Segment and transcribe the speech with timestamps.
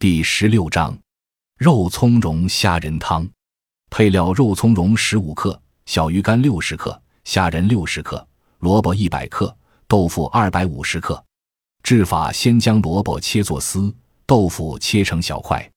[0.00, 0.98] 第十六章，
[1.58, 3.28] 肉苁蓉虾仁汤。
[3.90, 8.26] 配料：肉苁蓉十五克，小鱼干六十克，虾仁六十克，
[8.60, 9.54] 萝卜一百克，
[9.86, 11.22] 豆腐二百五十克。
[11.82, 13.94] 制法：先将萝卜切作丝，
[14.24, 15.70] 豆腐切成小块。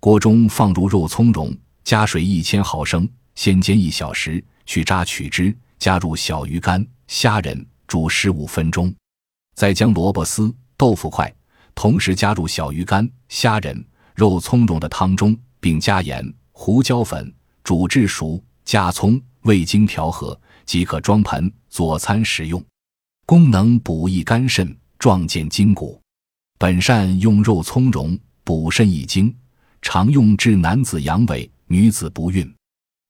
[0.00, 8.94] 锅中放入肉苁蓉，加水一千毫升，先煎一小时，去渣取汁，加入小鱼干、虾仁，煮十五分钟。
[9.54, 11.34] 再将萝卜丝、豆腐块
[11.74, 13.84] 同时加入小鱼干、虾仁、
[14.14, 16.22] 肉苁蓉的汤中，并加盐、
[16.52, 17.32] 胡椒粉
[17.64, 22.62] 煮至熟，加葱，味精调和即可装盆佐餐食用。
[23.26, 26.00] 功能补益肝肾，壮健筋骨。
[26.58, 29.34] 本善用肉苁蓉补肾益精，
[29.80, 32.54] 常用治男子阳痿、女子不孕。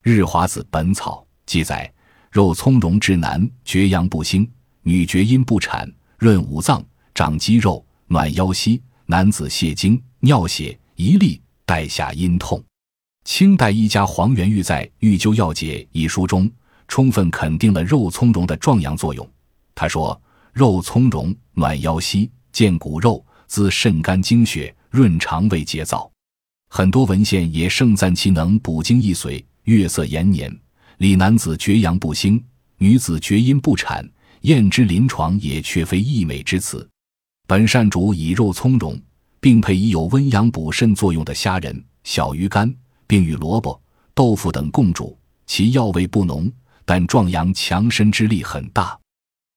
[0.02, 1.92] 日华子本草记载，
[2.30, 4.50] 肉苁蓉治男绝阳不兴、
[4.82, 5.92] 女绝阴不产。
[6.18, 12.62] 润五脏、长肌肉、暖腰膝，男子泄精、尿血、遗力、带下阴痛。
[13.24, 16.50] 清代医家黄元玉在《玉灸要解》一书中，
[16.86, 19.26] 充分肯定了肉苁蓉的壮阳作用。
[19.74, 20.20] 他说
[20.52, 26.06] ：“肉苁蓉暖腰膝，健骨肉，滋肾肝精血，润肠胃结燥。”
[26.68, 30.54] 很多文献也盛赞其能补精益髓、月色延年，
[30.98, 32.44] 李男子绝阳不兴、
[32.76, 34.06] 女子绝阴不产。
[34.42, 36.86] 验之临床也却非溢美之词。
[37.46, 38.98] 本善主以肉苁蓉，
[39.40, 42.72] 并配以有温阳补肾作用的虾仁、小鱼干，
[43.06, 43.80] 并与萝卜、
[44.14, 46.50] 豆腐等共煮，其药味不浓，
[46.84, 48.98] 但壮阳强身之力很大。